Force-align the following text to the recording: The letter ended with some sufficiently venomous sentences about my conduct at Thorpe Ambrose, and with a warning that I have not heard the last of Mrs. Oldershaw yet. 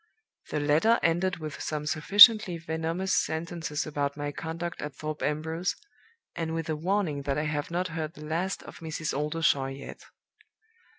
The 0.49 0.59
letter 0.59 0.99
ended 1.03 1.37
with 1.37 1.61
some 1.61 1.85
sufficiently 1.85 2.57
venomous 2.57 3.13
sentences 3.13 3.85
about 3.85 4.17
my 4.17 4.31
conduct 4.31 4.81
at 4.81 4.95
Thorpe 4.95 5.21
Ambrose, 5.21 5.75
and 6.35 6.55
with 6.55 6.67
a 6.71 6.75
warning 6.75 7.21
that 7.21 7.37
I 7.37 7.43
have 7.45 7.69
not 7.69 7.89
heard 7.89 8.15
the 8.15 8.25
last 8.25 8.63
of 8.63 8.79
Mrs. 8.79 9.13
Oldershaw 9.15 9.67
yet. 9.67 10.05